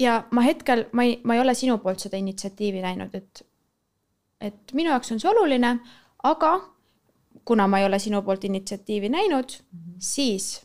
[0.00, 3.44] ja ma hetkel, ma ei, ma ei ole sinu poolt seda initsiatiivi näinud, et,
[4.40, 5.76] et minu jaoks on see oluline,
[6.26, 6.52] aga
[7.46, 9.94] kuna ma ei ole sinu poolt initsiatiivi näinud mm, -hmm.
[9.98, 10.62] siis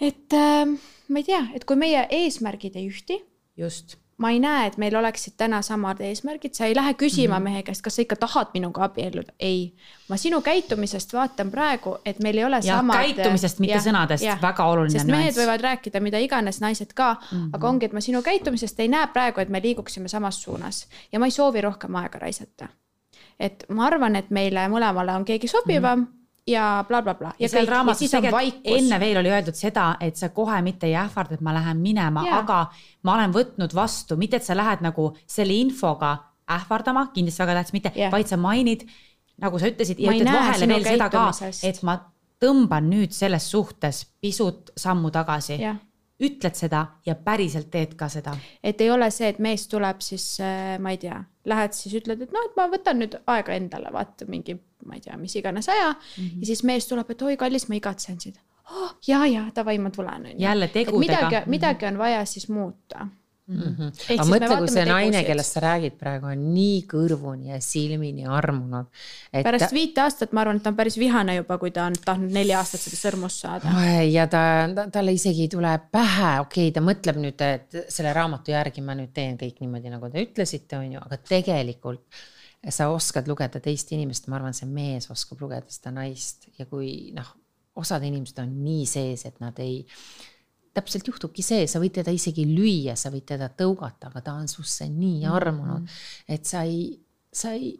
[0.00, 0.66] et äh,
[1.08, 3.20] ma ei tea, et kui meie eesmärgid ei ühti
[3.56, 7.38] just, ma ei näe, et meil oleksid täna samad eesmärgid, sa ei lähe küsima mm
[7.38, 7.44] -hmm.
[7.44, 9.74] mehe käest, kas sa ikka tahad minuga abielluda, ei.
[10.08, 12.96] ma sinu käitumisest vaatan praegu, et meil ei ole ja samad.
[12.96, 17.50] käitumisest, mitte sõnadest, väga oluline sest mehed võivad rääkida mida iganes, naised ka mm, -hmm.
[17.52, 21.18] aga ongi, et ma sinu käitumisest ei näe praegu, et me liiguksime samas suunas ja
[21.18, 22.68] ma ei soovi rohkem aega raisata.
[23.40, 26.15] et ma arvan, et meile mõlemale on keegi sobivam mm -hmm.
[26.46, 27.34] Ja blablabla bla,.
[27.38, 31.34] ja seal raamatus tegelikult enne veel oli öeldud seda, et sa kohe mitte ei ähvarda,
[31.34, 32.60] et ma lähen minema Jaa., aga
[33.02, 36.16] ma olen võtnud vastu, mitte et sa lähed nagu selle infoga
[36.56, 38.86] ähvardama, kindlasti väga tähtis, mitte Jah., vaid sa mainid,
[39.42, 41.26] nagu sa ütlesid ja Ma ei ütled vahele veel seda ka,
[41.66, 41.98] et ma
[42.42, 45.78] tõmban nüüd selles suhtes pisut sammu tagasi jah,
[46.20, 48.36] ütled seda ja päriselt teed ka seda.
[48.64, 50.38] et ei ole see, et mees tuleb siis,
[50.80, 54.28] ma ei tea, lähed siis ütled, et noh, et ma võtan nüüd aega endale, vaata
[54.28, 56.24] mingi, ma ei tea, mis iganes aja mm.
[56.24, 56.40] -hmm.
[56.40, 58.96] ja siis mees tuleb, et oi, kallis, ma igatsen sind oh,.
[59.06, 60.32] ja, ja davai, ma tulen.
[60.38, 61.26] Jälle tegudega.
[61.26, 63.08] midagi, midagi on vaja siis muuta.
[63.46, 63.90] Mm -hmm.
[64.10, 68.26] Ehk aga mõtle, kui see naine, kellest sa räägid praegu on nii kõrvuni ja silmini
[68.26, 68.88] armunud,
[69.32, 71.94] et pärast viite aastat ma arvan, et ta on päris vihane juba, kui ta on
[71.94, 73.70] tahtnud neli aastat seda sõrmust saada.
[74.02, 74.42] Ja ta,
[74.74, 78.82] ta, talle isegi ei tule pähe, okei okay,, ta mõtleb nüüd, et selle raamatu järgi
[78.82, 82.24] ma nüüd teen kõik niimoodi, nagu te ütlesite, on ju, aga tegelikult
[82.68, 86.48] sa oskad lugeda teist inimest, ma arvan, see mees oskab lugeda seda naist.
[86.58, 87.30] Ja kui noh,
[87.78, 89.84] osad inimesed on nii sees, et nad ei
[90.76, 94.48] täpselt juhtubki see, sa võid teda isegi lüüa, sa võid teda tõugata, aga ta on
[94.52, 96.36] susse nii armunud mm, -hmm.
[96.36, 96.92] et sa ei,
[97.32, 97.74] sa ei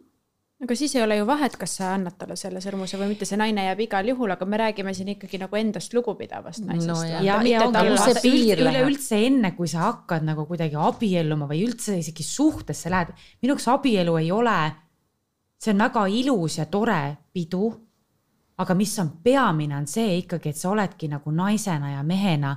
[0.63, 3.37] aga siis ei ole ju vahet, kas sa annad talle selle sõrmuse või mitte, see
[3.37, 7.21] naine jääb igal juhul, aga me räägime siin ikkagi nagu endast lugupidavast naisest No jah.
[7.21, 8.79] ja, ja ongi talle see vaata, piir üldse- läheb.
[8.81, 13.67] üleüldse enne, kui sa hakkad nagu kuidagi abielluma või üldse isegi suhtesse lähed, minu jaoks
[13.75, 14.57] abielu ei ole,
[15.61, 17.01] see on väga ilus ja tore
[17.33, 17.69] pidu,
[18.57, 22.55] aga mis on peamine, on see ikkagi, et sa oledki nagu naisena ja mehena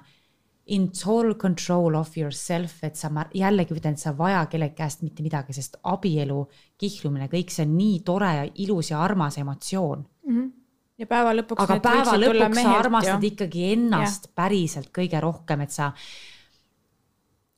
[0.71, 4.77] in total control of yourself, et sa, ma jällegi ütlen, et sa ei vaja kellegi
[4.79, 6.41] käest mitte midagi, sest abielu,
[6.81, 10.37] kihlumine, kõik see on nii tore ja ilus ja armas emotsioon mm.
[10.37, 10.51] -hmm.
[10.99, 11.65] ja päeva lõpuks.
[11.65, 13.33] aga päeva lõpuks sa armastad ju.
[13.33, 14.33] ikkagi ennast ja.
[14.35, 15.93] päriselt kõige rohkem, et sa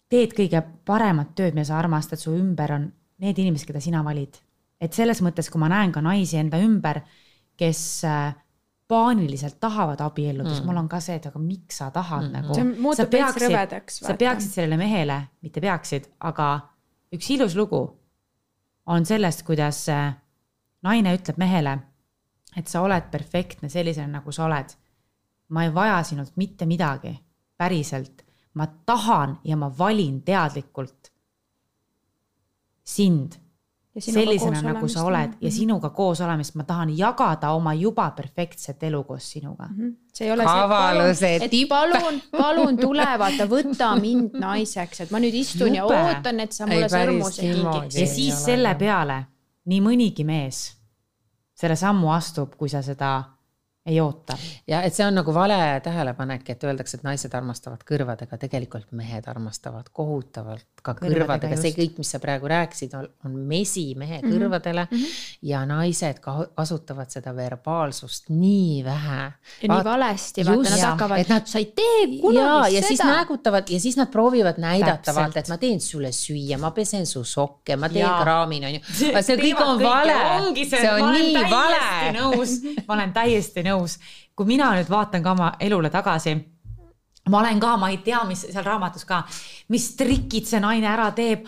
[0.08, 4.40] teed kõige paremat tööd, mida sa armastad, su ümber on need inimesed, keda sina valid.
[4.80, 7.02] et selles mõttes, kui ma näen ka naisi enda ümber
[7.56, 8.34] kes äh,
[8.92, 12.32] paaniliselt tahavad abielluda mm., siis mul on ka see, et aga miks sa tahad mm.
[12.36, 12.56] nagu.
[12.58, 14.02] see muutub veits rõvedaks.
[14.04, 16.48] sa peaksid sellele mehele, mitte peaksid, aga
[17.16, 17.82] üks ilus lugu
[18.92, 20.12] on sellest, kuidas äh,
[20.82, 21.76] naine ütleb mehele,
[22.56, 24.76] et sa oled perfektne sellisena, nagu sa oled.
[25.52, 27.14] ma ei vaja sinult mitte midagi,
[27.56, 28.24] päriselt.
[28.54, 31.12] ma tahan ja ma valin teadlikult
[32.84, 33.38] sind
[34.00, 39.02] sellisena, nagu sa oled ja sinuga koos olemist, ma tahan jagada oma juba perfektset elu
[39.04, 39.76] koos sinuga mm.
[39.78, 39.96] -hmm.
[40.14, 40.44] see ei ole
[41.14, 45.74] see, et palun, et palun, palun tule, vaata, võta mind naiseks, et ma nüüd istun
[45.74, 45.94] Jube.
[45.94, 47.96] ja ootan, et sa mulle sõrmuse kingiks.
[48.00, 49.24] ja siis selle peale
[49.64, 50.64] nii mõnigi mees
[51.54, 53.12] selle sammu astub, kui sa seda
[53.86, 54.38] ei oota.
[54.66, 59.28] ja et see on nagu vale tähelepanek, et öeldakse, et naised armastavad kõrvadega, tegelikult mehed
[59.28, 64.34] armastavad kohutavalt ka kõrvadega, see kõik, mis sa praegu rääkisid, on mesi mehe mm -hmm.
[64.34, 64.98] kõrvadele mm.
[64.98, 65.38] -hmm.
[65.42, 69.22] ja naised ka kasutavad seda verbaalsust nii vähe.
[69.62, 72.76] ja nii valesti, vaata nad hakkavad, nad sa ei tee kunagi ja, seda.
[72.76, 76.70] ja siis näägutavad ja siis nad proovivad näidata, vaata, et ma teen sulle süüa, ma
[76.70, 78.80] pesen su sokke, ma teen kraamin, on ju.
[79.22, 80.18] see kõik on vale,
[80.66, 81.84] see on nii vale.
[82.86, 83.98] ma olen täiesti nõus,
[84.34, 86.51] kui mina nüüd vaatan ka oma elule tagasi
[87.30, 89.22] ma olen ka, ma ei tea, mis seal raamatus ka,
[89.70, 91.46] mis trikid see naine ära teeb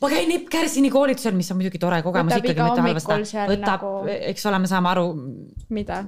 [0.00, 3.38] ma käin Epp Kärsini koolitusel, mis on muidugi tore kogemus võtab ikkagi, mitte halvasti.
[3.52, 3.92] võtab nagu...,
[4.32, 5.04] eks ole, me saame aru.
[5.76, 6.00] mida?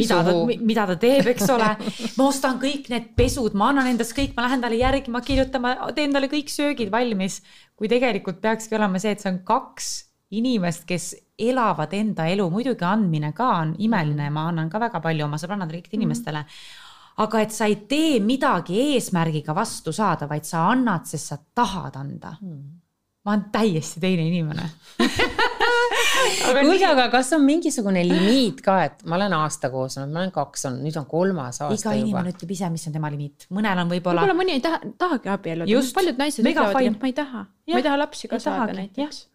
[0.00, 0.34] mida ta,
[0.70, 1.68] mida ta teeb, eks ole.
[2.18, 5.62] ma ostan kõik need pesud, ma annan endast kõik, ma lähen talle järgi, ma kirjutan,
[5.62, 7.42] ma teen talle kõik söögid valmis.
[7.76, 9.92] kui tegelikult peakski olema see, et see on kaks
[10.36, 15.28] inimest, kes elavad enda elu, muidugi andmine ka on imeline ma annan ka väga palju
[15.28, 16.50] oma sõbrannadele, kõikidele inimestele mm.
[16.50, 16.85] -hmm
[17.24, 21.96] aga et sa ei tee midagi eesmärgiga vastu saada, vaid sa annad, sest sa tahad
[21.96, 22.64] anda hmm.
[23.24, 24.70] ma olen täiesti teine inimene
[26.26, 30.34] kuulge, aga kas on mingisugune limiit ka, et ma olen aasta koos olnud, ma olen
[30.34, 32.04] kaks olnud, nüüd on kolmas aasta iga juba.
[32.04, 34.22] inimene ütleb ise, mis on tema limiit, mõnel on võib-olla.
[34.24, 37.88] võib-olla mõni ei taha, tahagi abielluda, paljud naised ütlevad, et ma ei taha, ma ei
[37.88, 39.26] taha lapsi kasvada näiteks.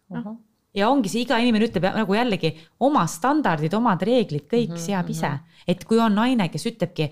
[0.72, 4.84] Ja ongi see, iga inimene ütleb nagu jällegi oma standardid, omad reeglid, kõik mm -hmm,
[4.86, 5.66] seab ise, mhm.
[5.68, 7.10] et kui on naine, kes ütlebki,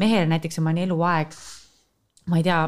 [0.00, 1.38] mehele näiteks ma olen eluaeg,
[2.30, 2.60] ma ei tea,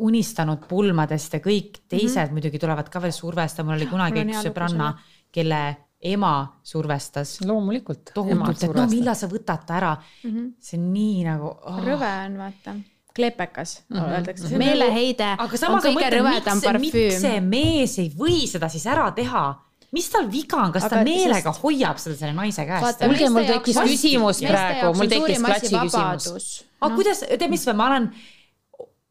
[0.00, 2.32] unistanud pulmadest ja kõik teised mm -hmm.
[2.38, 4.94] muidugi tulevad ka veel survestama, mul oli kunagi üks sõbranna,
[5.32, 5.60] kelle
[6.00, 7.40] ema survestas.
[7.44, 8.10] loomulikult.
[8.14, 10.30] tohutult, et no millal sa võtad ta ära mm.
[10.30, 10.52] -hmm.
[10.58, 11.82] see on nii nagu oh..
[11.84, 12.74] rõve on vaata
[13.14, 14.12] kleepekas mm -hmm.
[14.14, 16.80] öeldakse, meeleheide on kõige rõvedam parfüüm.
[16.80, 19.44] miks see mees ei või seda siis ära teha
[19.94, 21.62] mis tal viga on, kas aga ta meelega sest...
[21.64, 23.00] hoiab seda selle naise käest?
[23.02, 26.50] kuulge, mul tekkis küsimus praegu, mul tekkis klatši küsimus.
[26.80, 26.98] aga no.
[26.98, 28.10] kuidas, tead, mis ma olen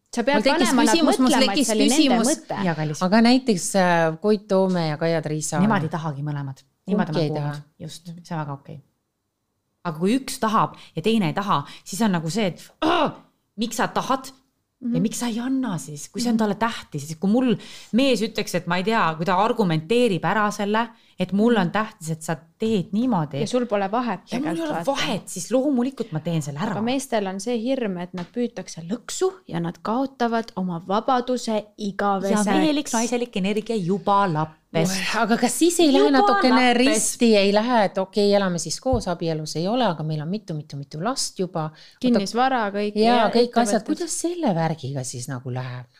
[0.09, 2.59] sa pead panema nad mõtlema, et see oli nende mõte.
[3.05, 5.61] aga näiteks äh, Koit Toome ja Kaia Triisa.
[5.61, 6.63] Nemad ei tahagi mõlemad.
[6.89, 8.85] ma olen kuulnud, just, see on väga okei okay.
[9.85, 12.63] aga kui üks tahab ja teine ei taha, siis on nagu see, et
[13.61, 14.31] miks sa tahad
[14.79, 14.95] Mm -hmm.
[14.95, 17.55] ja miks sa ei anna siis, kui see on talle tähtis, kui mul
[17.91, 20.87] mees ütleks, et ma ei tea, kui ta argumenteerib ära selle,
[21.19, 23.41] et mulle on tähtis, et sa teed niimoodi.
[23.43, 24.21] ja sul pole vahet.
[24.31, 26.77] ja mul ei ole vahet, siis loomulikult ma teen selle ära.
[26.77, 32.47] aga meestel on see hirm, et nad püütakse lõksu ja nad kaotavad oma vabaduse igaveseks.
[32.47, 37.83] ja mehelik naiselik energia juba lappes aga kas siis ei lähe natukene risti, ei lähe,
[37.89, 41.69] et okei okay,, elame siis koos, abielus ei ole, aga meil on mitu-mitu-mitu last juba.
[41.99, 42.99] kinnisvara kõik.
[43.01, 45.98] ja, kõik asjad, kuidas selle värgiga siis nagu läheb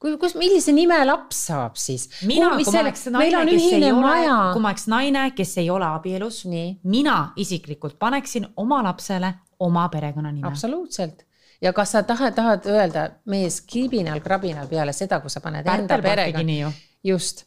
[0.00, 2.08] kui, kus, millise nime laps saab siis?
[2.28, 4.14] mina, kui ma oleks naine, kes ei ole,
[4.54, 6.44] kui ma oleks naine, kes ei ole abielus,
[6.82, 10.48] mina isiklikult paneksin oma lapsele oma perekonnanime.
[10.48, 11.26] absoluutselt
[11.60, 16.42] ja kas sa tahad, tahad öelda mees kribinal-krabinal peale seda, kui sa paned enda perega,
[17.04, 17.44] just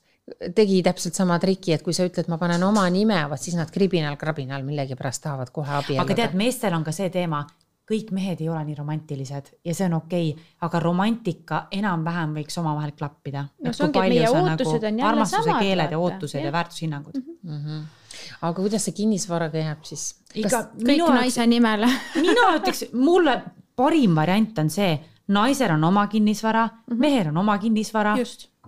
[0.55, 3.71] tegi täpselt sama triki, et kui sa ütled, ma panen oma nime, vot siis nad
[3.73, 6.05] kribinal-krabinal millegipärast tahavad kohe abielluda.
[6.05, 7.43] aga tead, meestel on ka see teema,
[7.89, 12.57] kõik mehed ei ole nii romantilised ja see on okei okay,, aga romantika enam-vähem võiks
[12.61, 13.43] omavahel klappida.
[13.63, 15.59] no see ongi, et meie ootused on jälle samad.
[15.59, 17.59] keeled ja ootused ja, ja väärtushinnangud mm.
[17.59, 17.83] -hmm.
[18.41, 20.05] aga kuidas see kinnisvaraga jääb siis?
[20.33, 21.89] kõik naise nimele
[22.27, 23.41] mina ütleks, mulle
[23.75, 26.99] parim variant on see, naisel on oma kinnisvara mm, -hmm.
[26.99, 28.17] mehel on oma kinnisvara.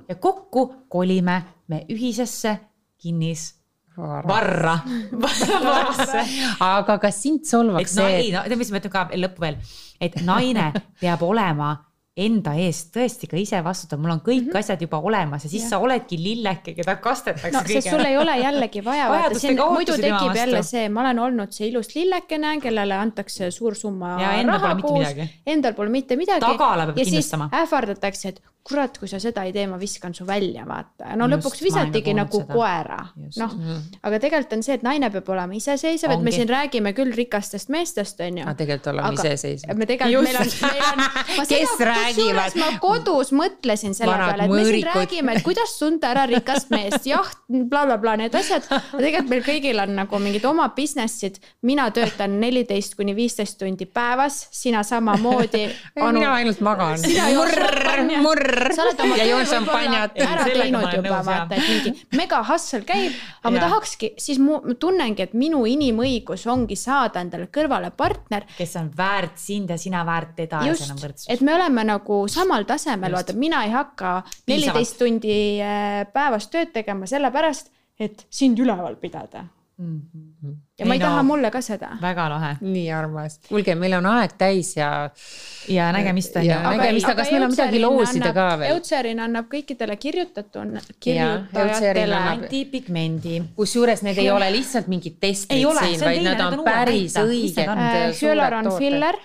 [0.10, 2.60] ja kokku kolime me ühisesse
[2.98, 3.65] kinnisvarasse
[3.98, 4.78] varra
[5.24, 6.24] varrasse
[6.76, 9.60] aga kas sind solvaks see, no tead, mis ma ütlen ka lõppu veel,
[10.04, 11.76] et naine peab olema
[12.16, 14.60] enda eest tõesti ka ise vastutav, mul on kõik mm -hmm.
[14.62, 15.70] asjad juba olemas ja siis Jah.
[15.70, 19.98] sa oledki lilleke, keda kastetakse no sest sul ei ole jällegi vaja, vaata siin muidu
[20.00, 24.60] tekib jälle see, ma olen olnud see ilus lillekene, kellele antakse suur summa Ja endal
[24.62, 26.40] raha pole mitte kuus midagi., endal pole mitte midagi.
[26.46, 27.50] Tagala peab ja siis kindlustama.
[27.52, 31.12] ähvardatakse, et kurat, kui sa seda ei tee, ma viskan su välja, vaata.
[31.20, 32.54] no Just, lõpuks visatigi kuulnud nagu seda.
[32.54, 32.98] koera,
[33.38, 33.52] noh.
[34.10, 37.70] aga tegelikult on see, et naine peab olema iseseisev, et me siin räägime küll rikastest
[37.74, 39.78] meestest, on ju aga tegelikult oleme iseseisvad.
[39.78, 41.46] me tegelikult, meil on, meil on.
[41.52, 42.58] Kes räägivad?
[42.58, 46.74] ma kodus mõtlesin selle Vanad peale, et me siin räägime, et kuidas tunda ära rikast
[46.74, 48.66] meest, jah, blablabla bla,, need asjad.
[48.72, 51.38] aga tegelikult meil kõigil on nagu mingid oma business'id.
[51.70, 55.68] mina töötan neliteist kuni viisteist tundi päevas, sina samamoodi.
[56.02, 56.98] mina ainult magan.
[57.36, 58.55] Murr, murr
[59.18, 60.18] ja joon šampanjat.
[60.26, 63.70] ära ma teinud juba vaata, et mingi mega hustle käib, aga ma Jaa.
[63.70, 68.92] tahakski, siis mu ma tunnengi, et minu inimõigus ongi saada endale kõrvale partner, kes on
[68.98, 71.42] väärt sind ja sina väärt teda ja just, et.
[71.46, 77.10] me oleme nagu samal tasemel, vaata mina ei hakka neliteist tundi äh, päevas tööd tegema
[77.10, 79.46] sellepärast, et sind üleval pidada.
[80.80, 81.90] Ja ma ei Ei no, taha mulle ka seda.
[82.02, 83.40] väga lahe nii armas.
[83.48, 85.10] kuulge, meil on aeg täis ja
[85.72, 86.78] ja nägemist on Ja ju.
[86.78, 88.74] nägemist, aga kas meil on midagi loosida ka veel?
[88.76, 93.44] Eutserin annab kõikidele kirjutatud, Eutserin kirjutajatele annab- antipigmendi.
[93.56, 97.70] kusjuures need ei ole lihtsalt mingid testid Ei siin, vaid teine, nad on päris õiged
[97.72, 97.78] on?
[97.78, 98.12] äh,.
[98.22, 98.80] Hyaluron tooted.
[98.80, 99.16] filler,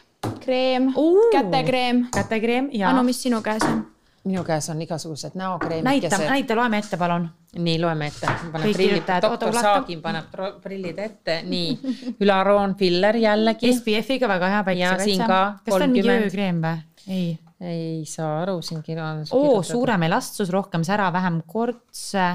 [0.45, 0.93] kreem,
[1.33, 2.07] kätekreem.
[2.15, 3.87] kätekreem ja Anu, mis sinu käes on?
[4.25, 5.85] Minu käes on igasugused näokreemid.
[5.85, 7.29] näita, näita, loeme ette, palun.
[7.57, 8.27] nii, loeme ette.
[8.53, 9.55] panen prillid, doktor.
[9.55, 11.95] Saagin paneb prillid ette, nii.
[12.21, 13.73] Hülaroon filler jällegi.
[13.79, 15.05] SPF-iga väga hea päikesekaitse.
[15.05, 16.27] siin ka kas ta on mingi 30.
[16.27, 16.83] öökreem või?
[17.09, 17.39] ei.
[17.61, 19.25] ei saa aru, siin on.
[19.31, 22.29] oo, suurem elastsus, rohkem sära, vähem kortse.